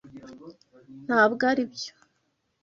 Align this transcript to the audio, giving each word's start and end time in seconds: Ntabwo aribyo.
Ntabwo 1.05 1.41
aribyo. 1.51 1.93